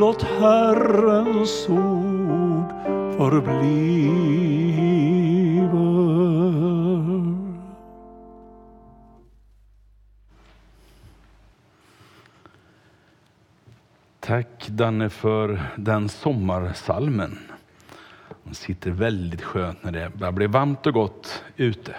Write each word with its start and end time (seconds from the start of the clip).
Låt 0.00 0.22
Herrens 0.22 1.68
ord 1.68 2.70
förbliva. 3.16 4.64
Tack 14.20 14.68
Danne 14.68 15.10
för 15.10 15.60
den 15.76 16.08
sommarsalmen. 16.08 17.38
Den 18.44 18.54
sitter 18.54 18.90
väldigt 18.90 19.42
skönt 19.42 19.84
när 19.84 19.92
det 19.92 20.12
börjar 20.14 20.32
bli 20.32 20.46
varmt 20.46 20.86
och 20.86 20.94
gott 20.94 21.44
ute. 21.56 21.96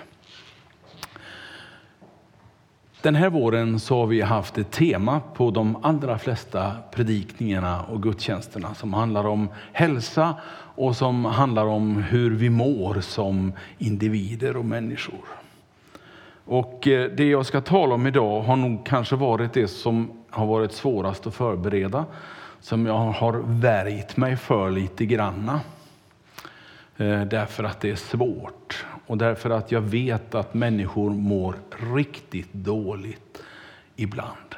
Den 3.05 3.15
här 3.15 3.29
våren 3.29 3.79
så 3.79 3.99
har 3.99 4.07
vi 4.07 4.21
haft 4.21 4.57
ett 4.57 4.71
tema 4.71 5.21
på 5.33 5.51
de 5.51 5.77
allra 5.81 6.17
flesta 6.17 6.71
predikningarna 6.91 7.83
och 7.83 8.03
gudstjänsterna 8.03 8.73
som 8.73 8.93
handlar 8.93 9.27
om 9.27 9.49
hälsa 9.73 10.35
och 10.75 10.95
som 10.95 11.25
handlar 11.25 11.65
om 11.65 12.03
hur 12.03 12.31
vi 12.31 12.49
mår 12.49 13.01
som 13.01 13.53
individer 13.77 14.57
och 14.57 14.65
människor. 14.65 15.25
Och 16.45 16.87
eh, 16.87 17.11
det 17.11 17.25
jag 17.25 17.45
ska 17.45 17.61
tala 17.61 17.95
om 17.95 18.07
idag 18.07 18.41
har 18.41 18.55
nog 18.55 18.85
kanske 18.85 19.15
varit 19.15 19.53
det 19.53 19.67
som 19.67 20.11
har 20.29 20.45
varit 20.45 20.71
svårast 20.71 21.27
att 21.27 21.35
förbereda, 21.35 22.05
som 22.59 22.85
jag 22.85 22.97
har 22.97 23.43
värjt 23.45 24.17
mig 24.17 24.37
för 24.37 24.71
lite 24.71 25.05
granna. 25.05 25.59
Eh, 26.97 27.21
därför 27.21 27.63
att 27.63 27.81
det 27.81 27.91
är 27.91 27.95
svårt 27.95 28.85
och 29.07 29.17
därför 29.17 29.49
att 29.49 29.71
jag 29.71 29.81
vet 29.81 30.35
att 30.35 30.53
människor 30.53 31.09
mår 31.09 31.55
riktigt 31.95 32.53
dåligt 32.53 33.43
ibland. 33.95 34.55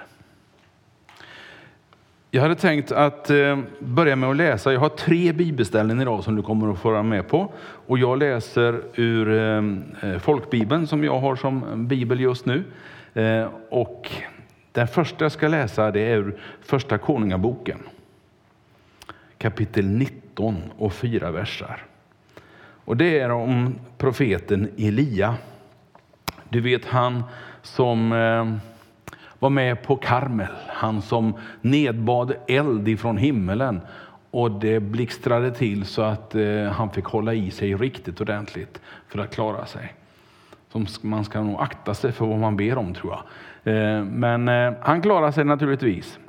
Jag 2.32 2.42
hade 2.42 2.56
tänkt 2.56 2.92
att 2.92 3.30
eh, 3.30 3.60
börja 3.80 4.16
med 4.16 4.30
att 4.30 4.36
läsa. 4.36 4.74
Jag 4.74 4.80
har 4.80 4.90
tre 4.90 5.34
bibelställen 5.34 6.02
idag 6.02 6.24
som 6.24 6.36
du 6.36 6.42
kommer 6.42 6.72
att 6.72 6.80
få 6.80 6.92
vara 6.92 7.04
med 7.04 7.28
på. 7.28 7.54
Och 7.60 7.98
jag 7.98 8.20
läser 8.20 8.82
ur 8.96 9.30
eh, 9.30 10.12
eh, 10.12 10.20
folkbibeln 10.20 10.88
som 10.88 11.04
jag 11.04 11.20
har 11.20 11.36
som 11.36 11.88
bibel 11.88 12.20
just 12.20 12.46
nu. 12.46 12.64
Och 13.70 14.12
den 14.72 14.88
första 14.88 15.26
jag 15.26 15.32
ska 15.32 15.48
läsa 15.48 15.92
det 15.92 16.00
är 16.00 16.18
ur 16.18 16.40
Första 16.62 16.98
Konungaboken. 16.98 17.80
Kapitel 19.38 19.86
19 19.86 20.56
och 20.78 20.94
fyra 20.94 21.32
versar. 21.32 21.86
Och 22.88 22.98
det 22.98 23.20
är 23.20 23.32
om 23.32 23.76
profeten 23.98 24.70
Elia. 24.78 25.36
Du 26.50 26.62
vet 26.62 26.86
han 26.86 27.24
som 27.62 28.12
eh, 28.12 28.58
var 29.40 29.50
med 29.50 29.84
på 29.84 29.96
Karmel, 29.96 30.54
han 30.68 31.02
som 31.02 31.34
nedbad 31.62 32.34
eld 32.48 32.88
ifrån 32.88 33.18
himmelen 33.18 33.82
och 34.32 34.52
det 34.52 34.80
blixtrade 34.80 35.52
till 35.52 35.86
så 35.86 36.02
att 36.02 36.36
eh, 36.36 36.64
han 36.64 36.90
fick 36.90 37.06
hålla 37.06 37.34
i 37.34 37.52
sig 37.52 37.76
riktigt 37.76 38.22
ordentligt 38.22 38.82
för 39.08 39.20
att 39.20 39.34
klara 39.34 39.66
sig. 39.66 39.94
man 41.02 41.26
ska 41.26 41.42
nog 41.42 41.62
akta 41.62 41.94
sig 41.94 42.12
för 42.12 42.26
vad 42.26 42.40
man 42.40 42.58
ber 42.58 42.78
om 42.78 42.94
tror 42.94 43.14
jag. 43.14 43.24
Eh, 43.74 44.04
men 44.04 44.48
han 44.82 45.02
klarar 45.02 45.32
sig 45.32 45.46
naturligtvis. 45.46 46.20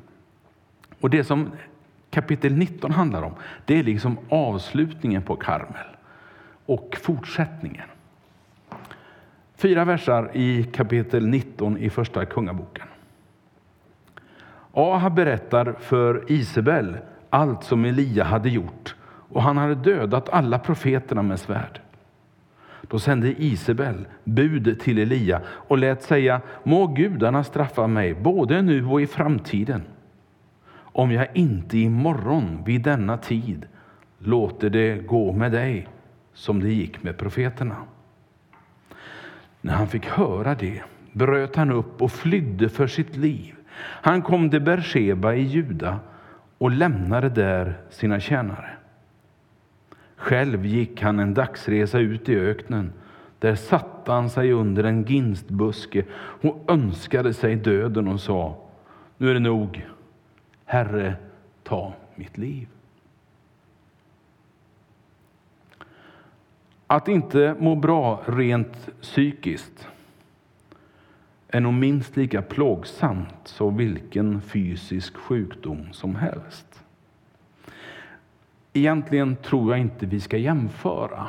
Och 1.00 1.10
det 1.10 1.24
som 1.24 1.50
kapitel 2.10 2.52
19 2.52 2.90
handlar 2.90 3.22
om, 3.22 3.32
det 3.64 3.78
är 3.78 3.82
liksom 3.82 4.18
avslutningen 4.28 5.22
på 5.22 5.36
Karmel 5.36 5.97
och 6.68 6.96
fortsättningen. 7.00 7.88
Fyra 9.56 9.84
versar 9.84 10.30
i 10.34 10.64
kapitel 10.64 11.26
19 11.26 11.78
i 11.78 11.90
Första 11.90 12.24
Kungaboken. 12.24 12.86
Ahab 14.72 15.14
berättar 15.14 15.76
för 15.80 16.32
Isabel 16.32 16.96
allt 17.30 17.64
som 17.64 17.84
Elia 17.84 18.24
hade 18.24 18.48
gjort 18.48 18.94
och 19.04 19.42
han 19.42 19.56
hade 19.56 19.74
dödat 19.74 20.28
alla 20.28 20.58
profeterna 20.58 21.22
med 21.22 21.40
svärd. 21.40 21.80
Då 22.82 22.98
sände 22.98 23.42
Isabel 23.42 24.06
bud 24.24 24.80
till 24.80 24.98
Elia 24.98 25.40
och 25.46 25.78
lät 25.78 26.02
säga 26.02 26.40
Må 26.62 26.86
gudarna 26.86 27.44
straffa 27.44 27.86
mig 27.86 28.14
både 28.14 28.62
nu 28.62 28.86
och 28.86 29.00
i 29.00 29.06
framtiden 29.06 29.82
om 30.98 31.12
jag 31.12 31.28
inte 31.34 31.78
imorgon 31.78 32.62
vid 32.64 32.82
denna 32.82 33.18
tid 33.18 33.66
låter 34.18 34.70
det 34.70 35.06
gå 35.06 35.32
med 35.32 35.52
dig 35.52 35.88
som 36.38 36.60
det 36.60 36.72
gick 36.72 37.02
med 37.02 37.18
profeterna. 37.18 37.76
När 39.60 39.74
han 39.74 39.88
fick 39.88 40.06
höra 40.06 40.54
det 40.54 40.82
bröt 41.12 41.56
han 41.56 41.70
upp 41.70 42.02
och 42.02 42.12
flydde 42.12 42.68
för 42.68 42.86
sitt 42.86 43.16
liv. 43.16 43.54
Han 43.80 44.22
kom 44.22 44.50
till 44.50 44.60
Bersheba 44.60 45.34
i 45.34 45.42
Juda 45.42 46.00
och 46.58 46.70
lämnade 46.70 47.28
där 47.28 47.80
sina 47.90 48.20
tjänare. 48.20 48.70
Själv 50.16 50.66
gick 50.66 51.02
han 51.02 51.18
en 51.18 51.34
dagsresa 51.34 51.98
ut 51.98 52.28
i 52.28 52.36
öknen. 52.36 52.92
Där 53.38 53.54
satte 53.54 54.12
han 54.12 54.30
sig 54.30 54.52
under 54.52 54.84
en 54.84 55.04
ginstbuske 55.04 56.04
och 56.42 56.64
önskade 56.68 57.34
sig 57.34 57.56
döden 57.56 58.08
och 58.08 58.20
sa, 58.20 58.56
nu 59.16 59.30
är 59.30 59.34
det 59.34 59.40
nog, 59.40 59.86
Herre, 60.64 61.14
ta 61.62 61.94
mitt 62.14 62.38
liv. 62.38 62.68
Att 66.90 67.08
inte 67.08 67.54
må 67.58 67.74
bra 67.74 68.20
rent 68.26 68.88
psykiskt 69.00 69.88
är 71.48 71.60
nog 71.60 71.74
minst 71.74 72.16
lika 72.16 72.42
plågsamt 72.42 73.40
som 73.44 73.76
vilken 73.76 74.40
fysisk 74.40 75.16
sjukdom 75.16 75.86
som 75.92 76.14
helst. 76.14 76.84
Egentligen 78.72 79.36
tror 79.36 79.72
jag 79.72 79.80
inte 79.80 80.06
vi 80.06 80.20
ska 80.20 80.36
jämföra 80.36 81.26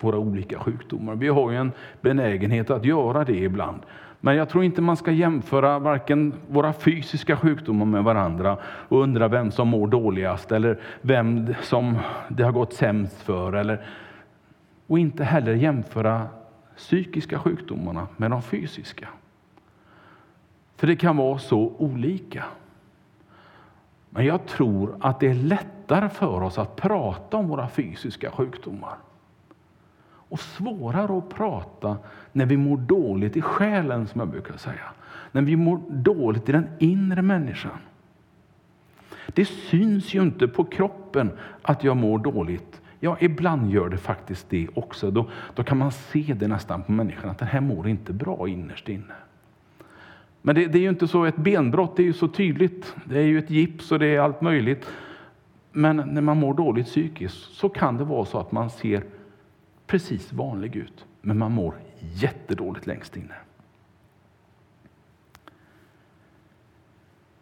våra 0.00 0.18
olika 0.18 0.58
sjukdomar. 0.58 1.14
Vi 1.14 1.28
har 1.28 1.50
ju 1.50 1.56
en 1.56 1.72
benägenhet 2.00 2.70
att 2.70 2.84
göra 2.84 3.24
det 3.24 3.38
ibland. 3.38 3.82
Men 4.20 4.36
jag 4.36 4.48
tror 4.48 4.64
inte 4.64 4.82
man 4.82 4.96
ska 4.96 5.10
jämföra 5.10 5.78
varken 5.78 6.34
våra 6.48 6.72
fysiska 6.72 7.36
sjukdomar 7.36 7.86
med 7.86 8.04
varandra 8.04 8.58
och 8.64 9.02
undra 9.02 9.28
vem 9.28 9.50
som 9.50 9.68
mår 9.68 9.86
dåligast 9.86 10.52
eller 10.52 10.80
vem 11.00 11.54
som 11.62 11.98
det 12.28 12.42
har 12.42 12.52
gått 12.52 12.72
sämst 12.72 13.22
för. 13.22 13.52
Eller 13.52 13.86
och 14.94 14.98
inte 14.98 15.24
heller 15.24 15.54
jämföra 15.54 16.28
psykiska 16.76 17.38
sjukdomarna 17.38 18.08
med 18.16 18.30
de 18.30 18.42
fysiska. 18.42 19.08
För 20.76 20.86
det 20.86 20.96
kan 20.96 21.16
vara 21.16 21.38
så 21.38 21.72
olika. 21.78 22.44
Men 24.10 24.26
jag 24.26 24.46
tror 24.46 24.96
att 25.00 25.20
det 25.20 25.26
är 25.26 25.34
lättare 25.34 26.08
för 26.08 26.42
oss 26.42 26.58
att 26.58 26.76
prata 26.76 27.36
om 27.36 27.48
våra 27.48 27.68
fysiska 27.68 28.30
sjukdomar 28.30 28.96
och 30.06 30.40
svårare 30.40 31.18
att 31.18 31.28
prata 31.28 31.96
när 32.32 32.46
vi 32.46 32.56
mår 32.56 32.76
dåligt 32.76 33.36
i 33.36 33.42
själen, 33.42 34.06
som 34.06 34.20
jag 34.20 34.28
brukar 34.28 34.56
säga. 34.56 34.92
När 35.32 35.42
vi 35.42 35.56
mår 35.56 35.80
dåligt 35.88 36.48
i 36.48 36.52
den 36.52 36.68
inre 36.78 37.22
människan. 37.22 37.78
Det 39.26 39.44
syns 39.44 40.14
ju 40.14 40.22
inte 40.22 40.48
på 40.48 40.64
kroppen 40.64 41.30
att 41.62 41.84
jag 41.84 41.96
mår 41.96 42.18
dåligt, 42.18 42.80
Ja, 43.00 43.16
ibland 43.20 43.70
gör 43.70 43.88
det 43.88 43.98
faktiskt 43.98 44.50
det 44.50 44.68
också. 44.74 45.10
Då, 45.10 45.30
då 45.54 45.64
kan 45.64 45.78
man 45.78 45.92
se 45.92 46.34
det 46.36 46.48
nästan 46.48 46.82
på 46.82 46.92
människan 46.92 47.30
att 47.30 47.38
den 47.38 47.48
här 47.48 47.60
mår 47.60 47.88
inte 47.88 48.12
bra 48.12 48.48
innerst 48.48 48.88
inne. 48.88 49.14
Men 50.42 50.54
det, 50.54 50.66
det, 50.66 50.78
är 50.78 50.82
ju 50.82 50.88
inte 50.88 51.08
så, 51.08 51.24
ett 51.24 51.36
benbrott 51.36 51.98
är 51.98 52.02
ju 52.02 52.12
så 52.12 52.28
tydligt. 52.28 52.96
Det 53.04 53.18
är 53.18 53.26
ju 53.26 53.38
ett 53.38 53.50
gips 53.50 53.92
och 53.92 53.98
det 53.98 54.06
är 54.06 54.20
allt 54.20 54.40
möjligt. 54.40 54.90
Men 55.72 55.96
när 55.96 56.20
man 56.20 56.36
mår 56.36 56.54
dåligt 56.54 56.86
psykiskt 56.86 57.36
så 57.36 57.68
kan 57.68 57.96
det 57.96 58.04
vara 58.04 58.24
så 58.24 58.38
att 58.38 58.52
man 58.52 58.70
ser 58.70 59.04
precis 59.86 60.32
vanlig 60.32 60.76
ut, 60.76 61.06
men 61.20 61.38
man 61.38 61.52
mår 61.52 61.74
jättedåligt 61.98 62.86
längst 62.86 63.16
inne. 63.16 63.34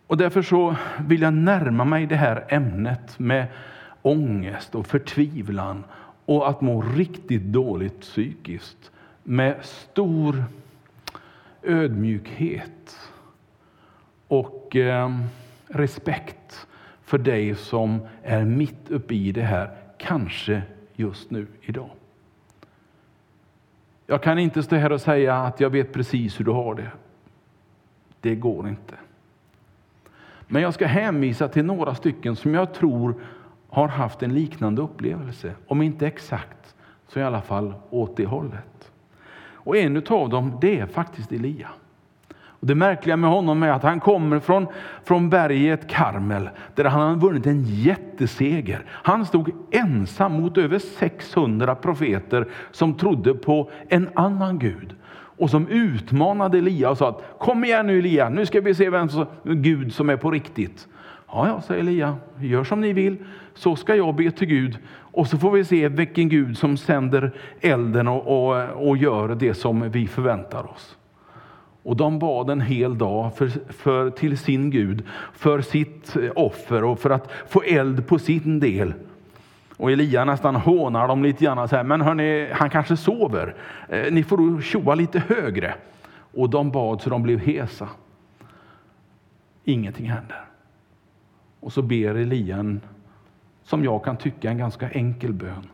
Och 0.07 0.17
därför 0.17 0.43
så 0.43 0.77
vill 1.01 1.23
jag 1.23 1.35
närma 1.35 1.85
mig 1.85 2.07
det 2.07 2.17
här 2.17 2.45
ämnet 2.49 3.19
med 3.19 3.47
ångest 4.03 4.75
och 4.75 4.87
förtvivlan 4.87 5.85
och 6.25 6.49
att 6.49 6.61
må 6.61 6.83
riktigt 6.83 7.43
dåligt 7.43 8.01
psykiskt 8.01 8.91
med 9.23 9.65
stor 9.65 10.45
ödmjukhet 11.63 12.99
och 14.29 14.77
eh, 14.77 15.11
respekt 15.67 16.67
för 17.05 17.19
dig 17.19 17.55
som 17.55 18.01
är 18.23 18.45
mitt 18.45 18.91
uppe 18.91 19.15
i 19.15 19.33
det 19.33 19.43
här, 19.43 19.71
kanske 19.99 20.63
just 20.95 21.31
nu 21.31 21.47
idag. 21.63 21.91
Jag 24.07 24.23
kan 24.23 24.39
inte 24.39 24.63
stå 24.63 24.77
här 24.77 24.93
och 24.93 25.01
säga 25.01 25.37
att 25.37 25.61
jag 25.61 25.71
vet 25.71 25.93
precis 25.93 26.41
hur 26.41 26.45
du 26.45 26.51
har 26.51 26.75
det. 26.75 26.91
Det 28.21 28.35
går 28.35 28.69
inte. 28.69 28.95
Men 30.47 30.63
jag 30.63 30.75
ska 30.75 30.87
hänvisa 30.87 31.49
till 31.49 31.65
några 31.65 31.95
stycken 31.95 32.37
som 32.37 32.55
jag 32.55 32.75
tror 32.75 33.15
har 33.73 33.89
haft 33.89 34.23
en 34.23 34.35
liknande 34.35 34.83
upplevelse. 34.83 35.53
Om 35.67 35.83
inte 35.83 36.07
exakt, 36.07 36.75
så 37.09 37.21
i 37.21 37.23
alla 37.23 37.41
fall 37.41 37.75
åt 37.91 38.17
det 38.17 38.27
hållet. 38.27 38.93
Och 39.65 39.77
en 39.77 39.97
av 39.97 40.29
dem, 40.29 40.59
det 40.61 40.79
är 40.79 40.87
faktiskt 40.87 41.33
Elia. 41.33 41.69
Och 42.63 42.67
det 42.67 42.75
märkliga 42.75 43.17
med 43.17 43.31
honom 43.31 43.63
är 43.63 43.69
att 43.69 43.83
han 43.83 44.01
kommer 44.01 44.41
från, 44.41 44.67
från 45.05 45.31
berget 45.31 45.89
Karmel, 45.89 46.49
där 46.75 46.85
han 46.85 47.09
har 47.09 47.17
vunnit 47.17 47.47
en 47.47 47.65
jätteseger. 47.65 48.85
Han 48.89 49.27
stod 49.27 49.51
ensam 49.71 50.33
mot 50.33 50.59
över 50.59 50.79
600 50.79 51.75
profeter 51.75 52.49
som 52.71 52.95
trodde 52.95 53.35
på 53.35 53.71
en 53.89 54.09
annan 54.15 54.59
Gud 54.59 54.95
och 55.39 55.51
som 55.51 55.69
utmanade 55.69 56.59
Elia 56.59 56.91
och 56.91 56.99
sa 56.99 57.09
att 57.09 57.39
kom 57.39 57.65
igen 57.65 57.87
nu 57.87 57.99
Elia, 57.99 58.29
nu 58.29 58.47
ska 58.47 58.61
vi 58.61 58.75
se 58.75 58.91
vem 58.91 59.09
som, 59.09 59.27
Gud 59.45 59.95
som 59.95 60.11
är 60.11 60.17
på 60.17 60.31
riktigt. 60.31 60.89
Ja, 61.35 61.49
ja, 61.49 61.61
säger 61.61 61.81
Elia, 61.81 62.17
gör 62.41 62.65
som 62.65 62.81
ni 62.81 62.93
vill, 62.93 63.17
så 63.55 63.77
ska 63.77 63.95
jag 63.95 64.15
be 64.15 64.31
till 64.31 64.49
Gud 64.49 64.79
och 64.89 65.27
så 65.27 65.39
får 65.39 65.51
vi 65.51 65.65
se 65.65 65.89
vilken 65.89 66.29
Gud 66.29 66.59
som 66.59 66.77
sänder 66.77 67.33
elden 67.61 68.09
och, 68.09 68.27
och, 68.27 68.89
och 68.89 68.97
gör 68.97 69.29
det 69.29 69.55
som 69.55 69.91
vi 69.91 70.07
förväntar 70.07 70.71
oss. 70.71 70.97
Och 71.83 71.97
de 71.97 72.19
bad 72.19 72.51
en 72.51 72.61
hel 72.61 72.99
dag 72.99 73.37
för, 73.37 73.73
för, 73.73 74.11
till 74.11 74.39
sin 74.39 74.71
Gud, 74.71 75.07
för 75.33 75.61
sitt 75.61 76.17
offer 76.35 76.85
och 76.85 76.99
för 76.99 77.11
att 77.11 77.33
få 77.49 77.63
eld 77.63 78.07
på 78.07 78.19
sin 78.19 78.61
del. 78.61 78.95
Och 79.77 79.93
Elia 79.93 80.25
nästan 80.25 80.57
hånar 80.57 81.09
dem 81.09 81.23
lite 81.23 81.45
grann, 81.45 81.69
så 81.69 81.77
här, 81.77 81.85
men 81.85 82.01
hörni, 82.01 82.49
han 82.53 82.71
kanske 82.71 82.97
sover. 82.97 83.55
Eh, 83.89 84.13
ni 84.13 84.23
får 84.23 84.61
tjoa 84.61 84.95
lite 84.95 85.19
högre. 85.19 85.75
Och 86.35 86.51
de 86.51 86.71
bad 86.71 87.01
så 87.01 87.11
de 87.11 87.23
blev 87.23 87.39
hesa. 87.39 87.89
Ingenting 89.65 90.11
händer. 90.11 90.52
Och 91.63 91.73
så 91.73 91.83
ber 91.83 92.15
Elia 92.15 92.57
en, 92.57 92.81
som 93.63 93.85
jag 93.85 94.05
kan 94.05 94.17
tycka, 94.17 94.51
en 94.51 94.59
ganska 94.59 94.91
enkel 94.91 95.33
bön. 95.33 95.69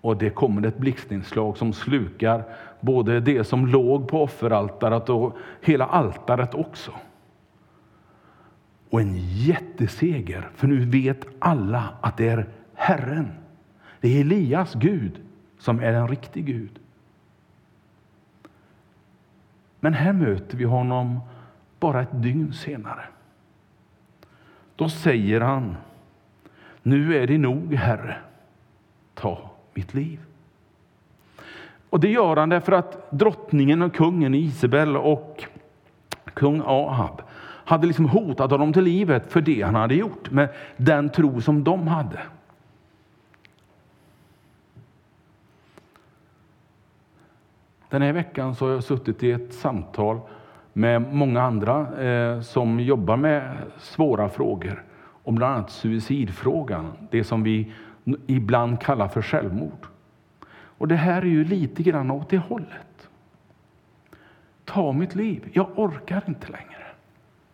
Och 0.00 0.16
det 0.16 0.30
kommer 0.30 0.66
ett 0.66 0.78
blixtinslag 0.78 1.56
som 1.56 1.72
slukar 1.72 2.44
både 2.80 3.20
det 3.20 3.44
som 3.44 3.66
låg 3.66 4.08
på 4.08 4.22
offeraltaret 4.22 5.08
och 5.08 5.36
hela 5.60 5.86
altaret 5.86 6.54
också. 6.54 6.92
Och 8.90 9.00
en 9.00 9.14
jätteseger, 9.16 10.50
för 10.54 10.66
nu 10.66 10.84
vet 10.84 11.26
alla 11.38 11.94
att 12.00 12.16
det 12.16 12.28
är 12.28 12.48
Herren. 12.74 13.32
Det 14.00 14.08
är 14.08 14.20
Elias 14.20 14.74
Gud 14.74 15.20
som 15.58 15.80
är 15.80 15.92
en 15.92 16.08
riktig 16.08 16.46
Gud. 16.46 16.78
Men 19.80 19.94
här 19.94 20.12
möter 20.12 20.56
vi 20.56 20.64
honom 20.64 21.20
bara 21.80 22.02
ett 22.02 22.22
dygn 22.22 22.52
senare. 22.52 23.04
Då 24.82 24.88
säger 24.88 25.40
han, 25.40 25.76
nu 26.82 27.16
är 27.16 27.26
det 27.26 27.38
nog 27.38 27.74
Herre, 27.74 28.16
ta 29.14 29.50
mitt 29.74 29.94
liv. 29.94 30.20
Och 31.90 32.00
det 32.00 32.08
gör 32.08 32.36
han 32.36 32.48
därför 32.48 32.72
att 32.72 33.10
drottningen 33.10 33.82
och 33.82 33.94
kungen 33.94 34.34
Isabel 34.34 34.96
och 34.96 35.44
kung 36.24 36.62
Ahab 36.66 37.22
hade 37.42 37.86
liksom 37.86 38.08
hotat 38.08 38.50
honom 38.50 38.72
till 38.72 38.84
livet 38.84 39.32
för 39.32 39.40
det 39.40 39.62
han 39.62 39.74
hade 39.74 39.94
gjort 39.94 40.30
med 40.30 40.48
den 40.76 41.10
tro 41.10 41.40
som 41.40 41.64
de 41.64 41.88
hade. 41.88 42.20
Den 47.88 48.02
här 48.02 48.12
veckan 48.12 48.54
så 48.54 48.64
har 48.64 48.72
jag 48.72 48.84
suttit 48.84 49.22
i 49.22 49.30
ett 49.30 49.54
samtal 49.54 50.20
med 50.72 51.14
många 51.14 51.42
andra 51.42 52.02
eh, 52.02 52.40
som 52.40 52.80
jobbar 52.80 53.16
med 53.16 53.56
svåra 53.78 54.28
frågor, 54.28 54.84
om 55.22 55.34
bland 55.34 55.54
annat 55.54 55.70
suicidfrågan, 55.70 56.92
det 57.10 57.24
som 57.24 57.42
vi 57.42 57.72
ibland 58.26 58.80
kallar 58.80 59.08
för 59.08 59.22
självmord. 59.22 59.86
Och 60.50 60.88
det 60.88 60.96
här 60.96 61.22
är 61.22 61.26
ju 61.26 61.44
lite 61.44 61.82
grann 61.82 62.10
åt 62.10 62.30
det 62.30 62.38
hållet. 62.38 63.08
Ta 64.64 64.92
mitt 64.92 65.14
liv, 65.14 65.48
jag 65.52 65.78
orkar 65.78 66.22
inte 66.26 66.52
längre. 66.52 66.86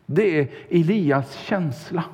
Det 0.07 0.41
är 0.41 0.49
Elias 0.71 1.35
känsla. 1.35 2.05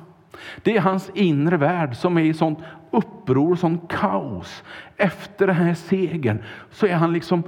Det 0.63 0.77
är 0.77 0.81
hans 0.81 1.11
inre 1.13 1.57
värld 1.57 1.95
som 1.95 2.17
är 2.17 2.21
i 2.21 2.33
sånt 2.33 2.59
uppror, 2.91 3.55
sånt 3.55 3.91
kaos. 3.91 4.63
Efter 4.97 5.47
den 5.47 5.55
här 5.55 5.73
segern 5.73 6.43
så 6.71 6.85
är 6.87 6.95
han 6.95 7.13
liksom 7.13 7.43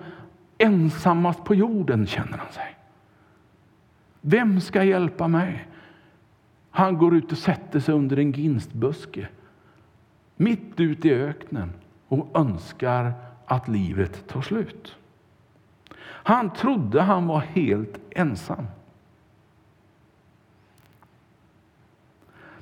ensammast 0.57 1.44
på 1.44 1.56
jorden, 1.56 2.07
känner 2.07 2.38
han 2.38 2.51
sig. 2.51 2.76
Vem 4.29 4.62
ska 4.62 4.83
hjälpa 4.83 5.27
mig? 5.27 5.68
Han 6.69 6.97
går 6.97 7.15
ut 7.15 7.31
och 7.31 7.38
sätter 7.38 7.79
sig 7.79 7.94
under 7.95 8.19
en 8.19 8.31
ginstbuske 8.31 9.27
mitt 10.35 10.79
ute 10.79 11.07
i 11.07 11.13
öknen 11.13 11.71
och 12.07 12.39
önskar 12.39 13.13
att 13.45 13.68
livet 13.68 14.27
tar 14.27 14.41
slut. 14.41 14.95
Han 16.03 16.53
trodde 16.53 17.01
han 17.01 17.27
var 17.27 17.39
helt 17.39 18.00
ensam. 18.09 18.68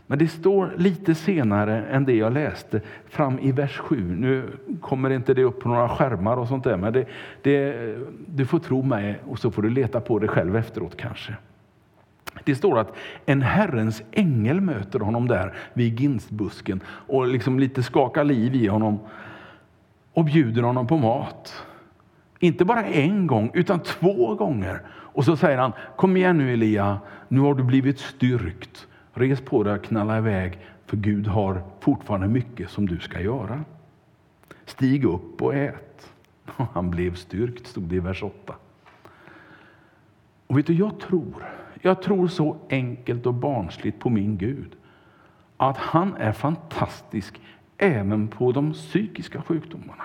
Men 0.08 0.20
det 0.20 0.28
står 0.28 0.74
lite 0.78 1.16
senare 1.16 1.86
än 1.86 2.06
det 2.06 2.16
jag 2.16 2.34
läste, 2.34 2.82
fram 3.06 3.40
i 3.40 3.52
vers 3.52 3.78
7. 3.78 4.16
Nu 4.16 4.50
kommer 4.82 5.10
inte 5.10 5.34
det 5.34 5.44
upp 5.44 5.60
på 5.60 5.70
några 5.70 5.90
skärmar 5.90 6.38
och 6.38 6.48
sånt 6.48 6.64
där, 6.64 6.78
men 6.78 6.94
det, 6.94 7.08
det, 7.42 7.96
du 8.28 8.46
får 8.46 8.60
tro 8.60 8.82
mig 8.82 9.20
och 9.28 9.40
så 9.40 9.52
får 9.52 9.62
du 9.62 9.70
leta 9.70 10.02
på 10.02 10.20
det 10.20 10.28
själv 10.28 10.56
efteråt 10.56 10.98
kanske. 10.98 11.36
Det 12.44 12.56
står 12.56 12.80
att 12.80 12.96
en 13.26 13.42
Herrens 13.42 14.04
ängel 14.12 14.62
möter 14.62 15.00
honom 15.00 15.28
där 15.28 15.54
vid 15.74 16.00
ginstbusken 16.00 16.82
och 16.88 17.28
liksom 17.28 17.60
lite 17.60 17.84
skakar 17.84 18.24
liv 18.24 18.56
i 18.56 18.68
honom 18.68 19.00
och 20.14 20.26
bjuder 20.26 20.62
honom 20.62 20.88
på 20.88 20.98
mat. 20.98 21.66
Inte 22.40 22.66
bara 22.66 22.84
en 22.84 23.28
gång, 23.28 23.52
utan 23.54 23.80
två 23.80 24.36
gånger. 24.36 24.82
Och 24.88 25.26
så 25.26 25.38
säger 25.38 25.58
han, 25.58 25.72
kom 25.96 26.18
igen 26.18 26.38
nu 26.38 26.54
Elia, 26.54 27.00
nu 27.28 27.40
har 27.40 27.54
du 27.54 27.64
blivit 27.64 28.00
styrkt. 28.00 28.88
Res 29.14 29.42
på 29.42 29.64
dig 29.64 29.74
och 29.74 29.84
knalla 29.84 30.18
iväg, 30.18 30.60
för 30.86 30.98
Gud 30.98 31.28
har 31.28 31.64
fortfarande 31.80 32.28
mycket 32.28 32.70
som 32.70 32.88
du 32.88 33.00
ska 33.00 33.22
göra. 33.22 33.64
Stig 34.66 35.06
upp 35.06 35.42
och 35.42 35.56
ät. 35.56 36.12
Han 36.46 36.92
blev 36.92 37.16
styrkt, 37.16 37.68
stod 37.68 37.84
det 37.84 37.96
i 37.96 38.00
vers 38.00 38.24
8. 38.24 38.56
Och 40.48 40.58
vet 40.58 40.68
du, 40.68 40.74
jag 40.74 41.00
tror, 41.00 41.46
jag 41.86 42.02
tror 42.02 42.28
så 42.28 42.58
enkelt 42.70 43.26
och 43.26 43.34
barnsligt 43.34 44.00
på 44.00 44.10
min 44.10 44.38
Gud, 44.38 44.76
att 45.58 45.78
han 45.78 46.16
är 46.16 46.32
fantastisk 46.32 47.42
även 47.78 48.28
på 48.28 48.52
de 48.52 48.74
psykiska 48.74 49.42
sjukdomarna. 49.42 50.04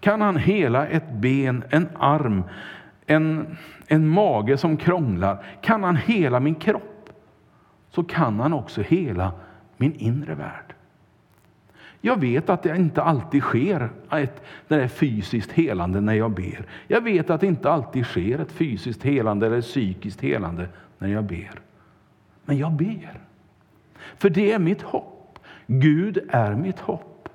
Kan 0.00 0.20
han 0.20 0.36
hela 0.36 0.86
ett 0.86 1.12
ben, 1.12 1.64
en 1.70 1.88
arm, 1.98 2.42
en, 3.06 3.56
en 3.86 4.08
mage 4.08 4.58
som 4.58 4.76
krånglar, 4.76 5.44
kan 5.60 5.84
han 5.84 5.96
hela 5.96 6.40
min 6.40 6.54
kropp 6.54 7.10
så 7.90 8.04
kan 8.04 8.40
han 8.40 8.52
också 8.52 8.82
hela 8.82 9.32
min 9.76 9.94
inre 9.94 10.34
värld. 10.34 10.74
Jag 12.00 12.20
vet 12.20 12.50
att 12.50 12.62
det 12.62 12.76
inte 12.76 13.02
alltid 13.02 13.42
sker 13.42 13.90
ett 14.10 14.42
det 14.68 14.76
där 14.76 14.88
fysiskt 14.88 15.52
helande 15.52 16.00
när 16.00 16.14
jag 16.14 16.30
ber. 16.30 16.66
Jag 16.86 17.00
vet 17.00 17.30
att 17.30 17.40
det 17.40 17.46
inte 17.46 17.70
alltid 17.70 18.04
sker 18.04 18.38
ett 18.38 18.52
fysiskt 18.52 19.02
helande 19.02 19.46
eller 19.46 19.60
psykiskt 19.60 20.20
helande 20.20 20.68
när 20.98 21.08
jag 21.08 21.24
ber. 21.24 21.60
Men 22.44 22.58
jag 22.58 22.72
ber. 22.72 23.20
För 24.16 24.30
det 24.30 24.52
är 24.52 24.58
mitt 24.58 24.82
hopp. 24.82 25.38
Gud 25.66 26.18
är 26.28 26.54
mitt 26.54 26.80
hopp. 26.80 27.28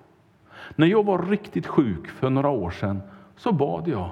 När 0.76 0.88
jag 0.88 1.06
var 1.06 1.26
riktigt 1.26 1.68
sjuk 1.68 2.08
för 2.08 2.30
några 2.30 2.50
år 2.50 2.72
sedan 2.72 3.02
så 3.38 3.52
bad 3.52 3.88
jag. 3.88 4.12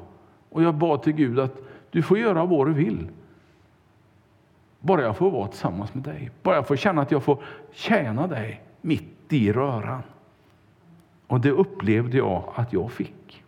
Och 0.49 0.63
jag 0.63 0.75
bad 0.75 1.03
till 1.03 1.13
Gud 1.13 1.39
att 1.39 1.57
du 1.91 2.01
får 2.01 2.17
göra 2.17 2.45
vad 2.45 2.67
du 2.67 2.73
vill. 2.73 3.09
Bara 4.79 5.01
jag 5.01 5.17
får 5.17 5.31
vara 5.31 5.47
tillsammans 5.47 5.93
med 5.93 6.03
dig. 6.03 6.31
Bara 6.43 6.55
jag 6.55 6.67
får 6.67 6.75
känna 6.75 7.01
att 7.01 7.11
jag 7.11 7.23
får 7.23 7.43
tjäna 7.71 8.27
dig 8.27 8.61
mitt 8.81 9.33
i 9.33 9.51
röran. 9.51 10.01
Och 11.29 11.41
det 11.41 11.51
upplevde 11.51 12.17
jag 12.17 12.53
att 12.55 12.73
jag 12.73 12.91
fick. 12.91 13.43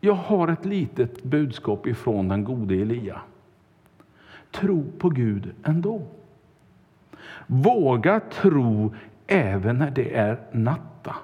Jag 0.00 0.14
har 0.14 0.48
ett 0.48 0.64
litet 0.64 1.22
budskap 1.22 1.86
ifrån 1.86 2.28
den 2.28 2.44
gode 2.44 2.74
Elia. 2.74 3.20
Tro 4.50 4.92
på 4.98 5.08
Gud 5.08 5.54
ändå. 5.64 6.02
Våga 7.46 8.20
tro 8.20 8.94
även 9.26 9.78
när 9.78 9.90
det 9.90 10.16
är 10.16 10.38
natta, 10.52 11.16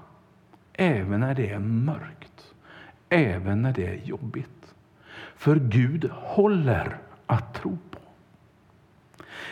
även 0.72 1.20
när 1.20 1.34
det 1.34 1.50
är 1.50 1.58
mörkt, 1.58 2.54
även 3.08 3.62
när 3.62 3.72
det 3.72 3.86
är 3.86 4.00
jobbigt. 4.04 4.74
För 5.36 5.56
Gud 5.56 6.10
håller 6.12 6.98
att 7.26 7.54
tro 7.54 7.78
på. 7.90 7.93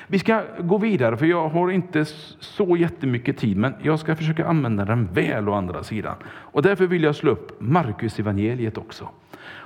Vi 0.07 0.19
ska 0.19 0.43
gå 0.61 0.79
vidare, 0.79 1.17
för 1.17 1.27
jag 1.27 1.49
har 1.49 1.71
inte 1.71 2.05
så 2.41 2.77
jättemycket 2.77 3.39
tid, 3.39 3.57
men 3.57 3.75
jag 3.83 3.99
ska 3.99 4.17
försöka 4.17 4.47
använda 4.47 4.85
den 4.85 5.09
väl 5.13 5.49
å 5.49 5.53
andra 5.53 5.83
sidan. 5.83 6.17
Och 6.27 6.63
därför 6.63 6.87
vill 6.87 7.03
jag 7.03 7.17
slå 7.17 7.31
upp 7.31 7.61
Markus 7.61 8.19
evangeliet 8.19 8.79
också 8.79 9.09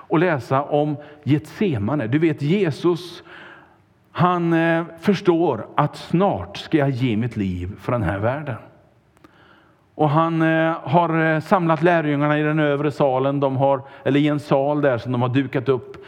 och 0.09 0.19
läsa 0.19 0.63
om 0.63 0.97
Getsemane. 1.23 2.07
Du 2.07 2.19
vet 2.19 2.43
Jesus, 2.43 3.23
han 4.13 4.53
eh, 4.53 4.85
förstår 5.01 5.67
att 5.75 5.97
snart 5.97 6.57
ska 6.57 6.79
jag 6.79 6.91
ge 6.91 7.17
mitt 7.17 7.37
liv 7.37 7.73
för 7.79 7.93
den 7.93 8.03
här 8.03 8.19
världen. 8.19 8.57
Och 9.95 10.11
han 10.11 10.43
eh, 10.43 10.77
har 10.83 11.35
eh, 11.35 11.41
samlat 11.41 11.83
lärjungarna 11.83 12.39
i 12.39 12.43
den 12.43 12.59
övre 12.59 12.91
salen, 12.91 13.41
de 13.41 13.57
har, 13.57 13.83
eller 14.05 14.21
i 14.21 14.29
en 14.29 14.41
sal 14.41 14.81
där 14.81 14.99
som 14.99 15.13
de 15.13 15.23
har 15.23 15.29
dukat 15.29 15.69
upp 15.69 16.05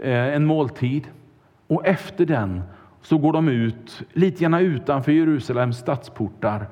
en 0.00 0.46
måltid. 0.46 1.08
Och 1.66 1.86
efter 1.86 2.26
den 2.26 2.62
så 3.02 3.18
går 3.18 3.32
de 3.32 3.48
ut, 3.48 4.02
lite 4.12 4.42
grann 4.42 4.54
utanför 4.54 5.12
Jerusalems 5.12 5.78
stadsportar 5.78 6.66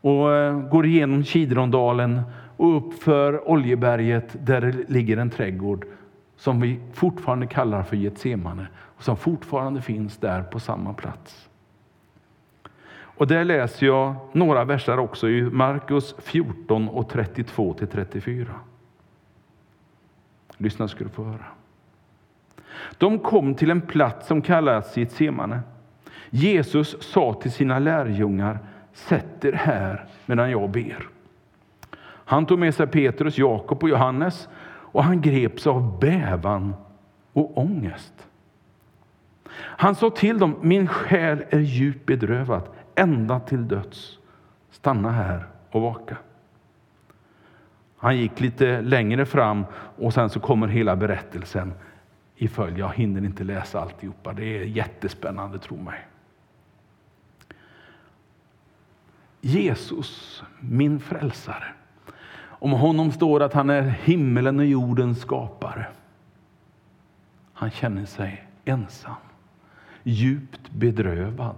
och 0.00 0.34
eh, 0.34 0.60
går 0.60 0.86
igenom 0.86 1.24
Kidrondalen 1.24 2.22
och 2.56 2.76
upp 2.76 3.02
för 3.02 3.48
Oljeberget 3.50 4.36
där 4.46 4.60
det 4.60 4.90
ligger 4.90 5.16
en 5.16 5.30
trädgård 5.30 5.86
som 6.36 6.60
vi 6.60 6.80
fortfarande 6.92 7.46
kallar 7.46 7.82
för 7.82 7.96
Getsemane 7.96 8.66
och 8.76 9.02
som 9.02 9.16
fortfarande 9.16 9.82
finns 9.82 10.16
där 10.16 10.42
på 10.42 10.60
samma 10.60 10.92
plats. 10.94 11.48
Och 13.20 13.26
där 13.26 13.44
läser 13.44 13.86
jag 13.86 14.14
några 14.32 14.64
verser 14.64 14.98
också 14.98 15.28
i 15.28 15.42
Markus 15.42 16.14
14 16.18 16.88
och 16.88 17.08
32 17.08 17.74
till 17.74 17.86
34. 17.86 18.46
Lyssna 20.56 20.88
ska 20.88 21.04
du 21.04 21.10
få 21.10 21.24
höra. 21.24 21.46
De 22.98 23.18
kom 23.18 23.54
till 23.54 23.70
en 23.70 23.80
plats 23.80 24.26
som 24.26 24.42
kallas 24.42 24.96
Getsemane. 24.96 25.60
Jesus 26.30 27.02
sa 27.02 27.34
till 27.34 27.52
sina 27.52 27.78
lärjungar, 27.78 28.58
sätt 28.92 29.44
er 29.44 29.52
här 29.52 30.04
medan 30.26 30.50
jag 30.50 30.70
ber. 30.70 31.08
Han 32.02 32.46
tog 32.46 32.58
med 32.58 32.74
sig 32.74 32.86
Petrus, 32.86 33.38
Jakob 33.38 33.82
och 33.82 33.88
Johannes 33.88 34.48
och 34.92 35.04
han 35.04 35.20
greps 35.20 35.66
av 35.66 35.98
bävan 36.00 36.74
och 37.32 37.58
ångest. 37.58 38.12
Han 39.56 39.94
sa 39.94 40.10
till 40.10 40.38
dem, 40.38 40.56
min 40.60 40.86
själ 40.88 41.44
är 41.50 41.58
djupt 41.58 42.06
bedrövad 42.06 42.62
ända 42.94 43.40
till 43.40 43.68
döds. 43.68 44.18
Stanna 44.70 45.10
här 45.10 45.46
och 45.70 45.82
vaka. 45.82 46.16
Han 47.96 48.16
gick 48.16 48.40
lite 48.40 48.80
längre 48.80 49.26
fram 49.26 49.64
och 49.98 50.14
sen 50.14 50.30
så 50.30 50.40
kommer 50.40 50.68
hela 50.68 50.96
berättelsen 50.96 51.72
i 52.40 52.48
följd. 52.48 52.78
Jag 52.78 52.94
hinner 52.94 53.24
inte 53.24 53.44
läsa 53.44 53.80
alltihopa. 53.80 54.32
Det 54.32 54.44
är 54.44 54.64
jättespännande, 54.64 55.58
tro 55.58 55.76
mig. 55.76 56.06
Jesus, 59.40 60.42
min 60.60 61.00
frälsare. 61.00 61.64
Om 62.42 62.72
honom 62.72 63.12
står 63.12 63.42
att 63.42 63.52
han 63.52 63.70
är 63.70 63.82
himmelen 63.82 64.58
och 64.58 64.66
jordens 64.66 65.20
skapare. 65.20 65.86
Han 67.52 67.70
känner 67.70 68.04
sig 68.04 68.44
ensam, 68.64 69.14
djupt 70.02 70.70
bedrövad. 70.70 71.56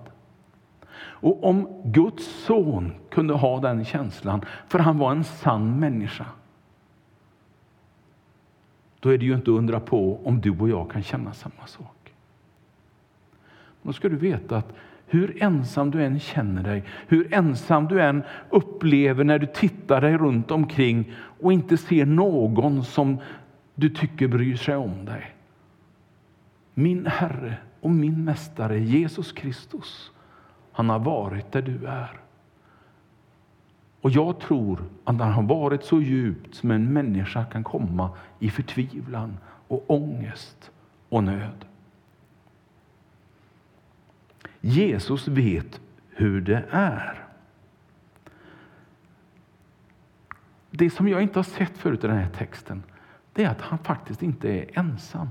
Och 0.96 1.44
om 1.44 1.82
Guds 1.84 2.44
son 2.44 2.92
kunde 3.10 3.34
ha 3.34 3.60
den 3.60 3.84
känslan, 3.84 4.44
för 4.68 4.78
han 4.78 4.98
var 4.98 5.12
en 5.12 5.24
sann 5.24 5.80
människa, 5.80 6.26
då 9.02 9.08
är 9.08 9.18
det 9.18 9.24
ju 9.24 9.34
inte 9.34 9.50
att 9.50 9.58
undra 9.58 9.80
på 9.80 10.20
om 10.24 10.40
du 10.40 10.50
och 10.50 10.68
jag 10.68 10.90
kan 10.90 11.02
känna 11.02 11.32
samma 11.32 11.66
sak. 11.66 12.12
Då 13.82 13.92
ska 13.92 14.08
du 14.08 14.16
veta 14.16 14.56
att 14.56 14.74
hur 15.06 15.42
ensam 15.42 15.90
du 15.90 16.04
än 16.04 16.20
känner 16.20 16.62
dig, 16.62 16.84
hur 17.08 17.34
ensam 17.34 17.88
du 17.88 18.02
än 18.02 18.22
upplever 18.50 19.24
när 19.24 19.38
du 19.38 19.46
tittar 19.46 20.00
dig 20.00 20.16
runt 20.16 20.50
omkring 20.50 21.12
och 21.40 21.52
inte 21.52 21.76
ser 21.76 22.06
någon 22.06 22.84
som 22.84 23.18
du 23.74 23.88
tycker 23.88 24.28
bryr 24.28 24.56
sig 24.56 24.76
om 24.76 25.04
dig. 25.04 25.34
Min 26.74 27.06
Herre 27.06 27.56
och 27.80 27.90
min 27.90 28.24
Mästare 28.24 28.80
Jesus 28.80 29.32
Kristus, 29.32 30.10
han 30.72 30.90
har 30.90 30.98
varit 30.98 31.52
där 31.52 31.62
du 31.62 31.86
är. 31.86 32.21
Och 34.02 34.10
jag 34.10 34.40
tror 34.40 34.84
att 35.04 35.18
han 35.18 35.32
har 35.32 35.42
varit 35.42 35.84
så 35.84 36.00
djupt 36.00 36.54
som 36.54 36.70
en 36.70 36.92
människa 36.92 37.44
kan 37.44 37.64
komma 37.64 38.10
i 38.38 38.50
förtvivlan 38.50 39.38
och 39.68 39.84
ångest 39.90 40.70
och 41.08 41.24
nöd. 41.24 41.64
Jesus 44.60 45.28
vet 45.28 45.80
hur 46.10 46.40
det 46.40 46.64
är. 46.70 47.24
Det 50.70 50.90
som 50.90 51.08
jag 51.08 51.22
inte 51.22 51.38
har 51.38 51.44
sett 51.44 51.78
förut 51.78 52.04
i 52.04 52.06
den 52.06 52.16
här 52.16 52.30
texten, 52.30 52.82
det 53.32 53.44
är 53.44 53.50
att 53.50 53.60
han 53.60 53.78
faktiskt 53.78 54.22
inte 54.22 54.48
är 54.48 54.78
ensam. 54.78 55.28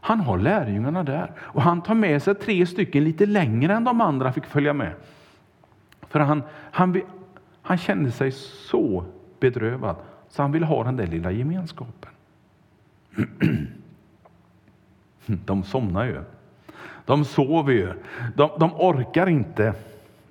Han 0.00 0.20
har 0.20 0.38
lärjungarna 0.38 1.02
där 1.02 1.32
och 1.38 1.62
han 1.62 1.82
tar 1.82 1.94
med 1.94 2.22
sig 2.22 2.34
tre 2.34 2.66
stycken 2.66 3.04
lite 3.04 3.26
längre 3.26 3.74
än 3.74 3.84
de 3.84 4.00
andra 4.00 4.32
fick 4.32 4.44
följa 4.44 4.72
med. 4.72 4.94
För 6.12 6.20
han, 6.20 6.42
han, 6.72 7.02
han 7.62 7.78
kände 7.78 8.10
sig 8.10 8.32
så 8.32 9.04
bedrövad 9.40 9.96
så 10.28 10.42
han 10.42 10.52
ville 10.52 10.66
ha 10.66 10.84
den 10.84 10.96
där 10.96 11.06
lilla 11.06 11.30
gemenskapen. 11.30 12.10
De 15.26 15.62
somnar 15.62 16.04
ju. 16.04 16.22
De 17.04 17.24
sover 17.24 17.72
ju. 17.72 17.92
De, 18.36 18.50
de 18.58 18.72
orkar 18.74 19.28
inte. 19.28 19.74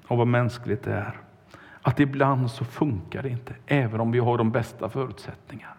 Och 0.08 0.18
vad 0.18 0.28
mänskligt 0.28 0.84
det 0.84 0.94
är. 0.94 1.18
Att 1.82 2.00
ibland 2.00 2.52
så 2.52 2.66
funkar 2.66 3.24
det 3.24 3.30
inte, 3.30 3.56
även 3.66 4.00
om 4.00 4.12
vi 4.12 4.20
har 4.20 4.38
de 4.38 4.52
bästa 4.52 4.90
förutsättningar. 4.90 5.74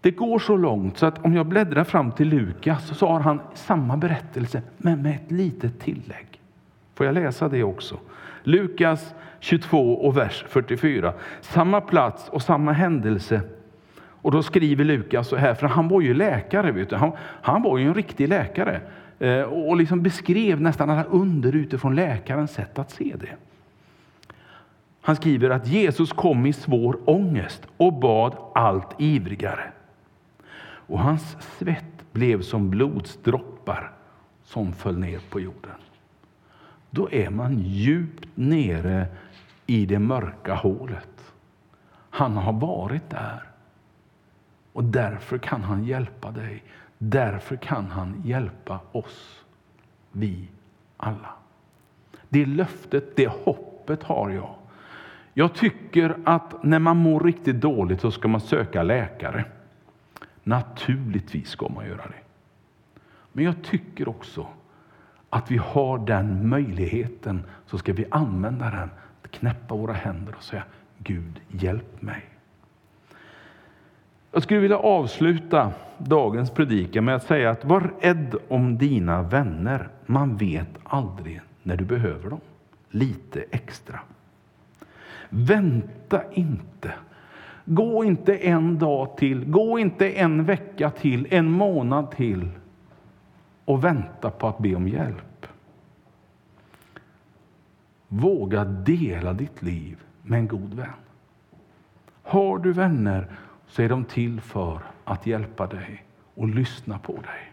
Det 0.00 0.10
går 0.10 0.38
så 0.38 0.56
långt 0.56 0.98
så 0.98 1.06
att 1.06 1.24
om 1.24 1.34
jag 1.34 1.46
bläddrar 1.46 1.84
fram 1.84 2.12
till 2.12 2.28
Lukas 2.28 2.98
så 2.98 3.06
har 3.06 3.20
han 3.20 3.40
samma 3.54 3.96
berättelse, 3.96 4.62
men 4.76 5.02
med 5.02 5.14
ett 5.14 5.30
litet 5.30 5.80
tillägg. 5.80 6.37
Får 6.98 7.06
jag 7.06 7.14
läsa 7.14 7.48
det 7.48 7.64
också? 7.64 7.98
Lukas 8.42 9.14
22 9.40 9.94
och 9.94 10.16
vers 10.16 10.44
44. 10.48 11.12
Samma 11.40 11.80
plats 11.80 12.28
och 12.28 12.42
samma 12.42 12.72
händelse 12.72 13.40
och 14.00 14.30
då 14.30 14.42
skriver 14.42 14.84
Lukas 14.84 15.28
så 15.28 15.36
här, 15.36 15.54
för 15.54 15.66
han 15.66 15.88
var 15.88 16.00
ju 16.00 16.14
läkare, 16.14 16.72
vet 16.72 16.90
du. 16.90 16.96
Han, 16.96 17.12
han 17.42 17.62
var 17.62 17.78
ju 17.78 17.86
en 17.86 17.94
riktig 17.94 18.28
läkare 18.28 18.80
eh, 19.18 19.40
och 19.40 19.76
liksom 19.76 20.02
beskrev 20.02 20.60
nästan 20.60 20.90
alla 20.90 21.04
under 21.04 21.56
utifrån 21.56 21.94
läkarens 21.94 22.50
sätt 22.50 22.78
att 22.78 22.90
se 22.90 23.14
det. 23.20 23.36
Han 25.00 25.16
skriver 25.16 25.50
att 25.50 25.66
Jesus 25.66 26.12
kom 26.12 26.46
i 26.46 26.52
svår 26.52 26.98
ångest 27.04 27.66
och 27.76 27.92
bad 27.92 28.36
allt 28.54 28.94
ivrigare. 28.98 29.72
Och 30.62 31.00
hans 31.00 31.36
svett 31.58 32.12
blev 32.12 32.42
som 32.42 32.70
blodsdroppar 32.70 33.90
som 34.44 34.72
föll 34.72 34.98
ner 34.98 35.20
på 35.30 35.40
jorden. 35.40 35.72
Då 36.90 37.10
är 37.10 37.30
man 37.30 37.58
djupt 37.58 38.28
nere 38.34 39.06
i 39.66 39.86
det 39.86 39.98
mörka 39.98 40.54
hålet. 40.54 41.32
Han 42.10 42.36
har 42.36 42.52
varit 42.52 43.10
där. 43.10 43.42
Och 44.72 44.84
därför 44.84 45.38
kan 45.38 45.62
han 45.62 45.84
hjälpa 45.84 46.30
dig. 46.30 46.64
Därför 46.98 47.56
kan 47.56 47.90
han 47.90 48.22
hjälpa 48.24 48.80
oss. 48.92 49.44
Vi 50.12 50.48
alla. 50.96 51.32
Det 52.28 52.46
löftet, 52.46 53.16
det 53.16 53.28
hoppet 53.28 54.02
har 54.02 54.30
jag. 54.30 54.54
Jag 55.34 55.54
tycker 55.54 56.16
att 56.24 56.62
när 56.62 56.78
man 56.78 56.96
mår 56.96 57.20
riktigt 57.20 57.60
dåligt 57.60 58.00
så 58.00 58.10
ska 58.10 58.28
man 58.28 58.40
söka 58.40 58.82
läkare. 58.82 59.44
Naturligtvis 60.44 61.48
ska 61.48 61.68
man 61.68 61.86
göra 61.86 62.06
det. 62.06 62.22
Men 63.32 63.44
jag 63.44 63.62
tycker 63.62 64.08
också 64.08 64.46
att 65.30 65.50
vi 65.50 65.56
har 65.56 65.98
den 65.98 66.48
möjligheten, 66.48 67.44
så 67.66 67.78
ska 67.78 67.92
vi 67.92 68.06
använda 68.10 68.70
den. 68.70 68.90
Knäppa 69.30 69.74
våra 69.74 69.92
händer 69.92 70.34
och 70.36 70.42
säga 70.42 70.62
Gud, 70.98 71.40
hjälp 71.48 72.02
mig. 72.02 72.24
Jag 74.32 74.42
skulle 74.42 74.60
vilja 74.60 74.78
avsluta 74.78 75.72
dagens 75.98 76.50
predikan 76.50 77.04
med 77.04 77.14
att 77.14 77.26
säga 77.26 77.50
att 77.50 77.64
var 77.64 77.92
rädd 78.00 78.34
om 78.48 78.78
dina 78.78 79.22
vänner. 79.22 79.88
Man 80.06 80.36
vet 80.36 80.68
aldrig 80.84 81.40
när 81.62 81.76
du 81.76 81.84
behöver 81.84 82.30
dem. 82.30 82.40
Lite 82.90 83.44
extra. 83.50 84.00
Vänta 85.28 86.22
inte. 86.32 86.92
Gå 87.64 88.04
inte 88.04 88.36
en 88.36 88.78
dag 88.78 89.16
till, 89.16 89.44
gå 89.44 89.78
inte 89.78 90.10
en 90.10 90.44
vecka 90.44 90.90
till, 90.90 91.26
en 91.30 91.50
månad 91.50 92.10
till 92.10 92.48
och 93.68 93.84
vänta 93.84 94.30
på 94.30 94.48
att 94.48 94.58
be 94.58 94.74
om 94.74 94.88
hjälp. 94.88 95.46
Våga 98.08 98.64
dela 98.64 99.32
ditt 99.32 99.62
liv 99.62 100.02
med 100.22 100.38
en 100.38 100.48
god 100.48 100.74
vän. 100.74 100.92
Har 102.22 102.58
du 102.58 102.72
vänner 102.72 103.26
så 103.66 103.82
är 103.82 103.88
de 103.88 104.04
till 104.04 104.40
för 104.40 104.80
att 105.04 105.26
hjälpa 105.26 105.66
dig 105.66 106.04
och 106.34 106.48
lyssna 106.48 106.98
på 106.98 107.12
dig. 107.12 107.52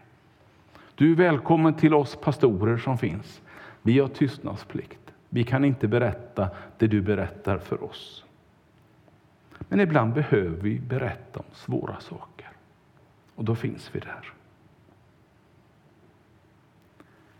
Du 0.94 1.12
är 1.12 1.16
välkommen 1.16 1.74
till 1.74 1.94
oss 1.94 2.16
pastorer 2.16 2.76
som 2.76 2.98
finns. 2.98 3.42
Vi 3.82 3.98
har 3.98 4.08
tystnadsplikt. 4.08 5.12
Vi 5.28 5.44
kan 5.44 5.64
inte 5.64 5.88
berätta 5.88 6.48
det 6.78 6.86
du 6.86 7.00
berättar 7.00 7.58
för 7.58 7.84
oss. 7.84 8.24
Men 9.58 9.80
ibland 9.80 10.14
behöver 10.14 10.60
vi 10.60 10.80
berätta 10.80 11.40
om 11.40 11.54
svåra 11.54 12.00
saker. 12.00 12.48
Och 13.34 13.44
då 13.44 13.54
finns 13.54 13.90
vi 13.92 14.00
där. 14.00 14.32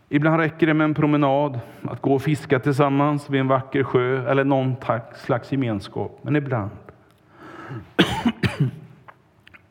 Ibland 0.09 0.37
räcker 0.39 0.67
det 0.67 0.73
med 0.73 0.85
en 0.85 0.93
promenad, 0.93 1.59
att 1.83 2.01
gå 2.01 2.15
och 2.15 2.21
fiska 2.21 2.59
tillsammans 2.59 3.29
vid 3.29 3.41
en 3.41 3.47
vacker 3.47 3.83
sjö 3.83 4.31
eller 4.31 4.43
någon 4.43 4.75
slags 5.15 5.51
gemenskap. 5.51 6.19
Men 6.21 6.35
ibland 6.35 6.71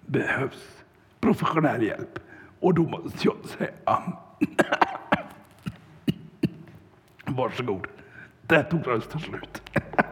behövs 0.07 0.85
professionell 1.21 1.83
hjälp. 1.83 2.19
Och 2.61 2.75
då 2.75 2.83
måste 2.83 3.19
jag 3.29 3.37
säga 3.45 4.03
Varsågod. 7.27 7.87
Där 8.43 8.63
tog 8.63 8.87
rösten 8.87 9.21
slut. 9.21 9.63